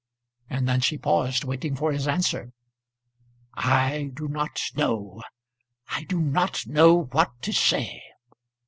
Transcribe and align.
And 0.49 0.67
then 0.67 0.79
she 0.79 0.97
paused, 0.97 1.43
waiting 1.43 1.75
for 1.75 1.91
his 1.91 2.07
answer. 2.07 2.51
"I 3.53 4.09
do 4.15 4.27
not 4.27 4.59
know. 4.75 5.21
I 5.89 6.05
do 6.05 6.19
not 6.19 6.65
know 6.65 7.03
what 7.11 7.39
to 7.43 7.53
say. 7.53 8.01